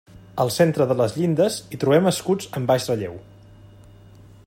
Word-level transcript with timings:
Al 0.43 0.51
centre 0.53 0.87
de 0.91 0.95
les 1.01 1.13
llindes 1.19 1.59
hi 1.69 1.79
trobem 1.83 2.09
escuts 2.15 2.51
en 2.61 2.69
baix 2.73 2.89
relleu. 2.93 3.21